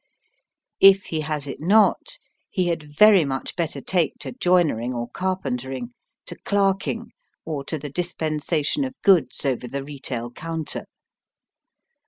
[0.79, 2.17] If he has it not,
[2.49, 5.93] he had very much better take to joinering or carpentering,
[6.25, 7.11] to clerking,
[7.45, 10.85] or to the dispensation of goods over the retail counter.